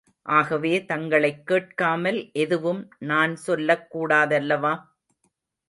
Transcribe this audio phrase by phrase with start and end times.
[0.25, 4.73] ஆகவே தங்களைக் கேட்காமல் எதுவும் நான்சொல்லக் கூடாதல்லவா?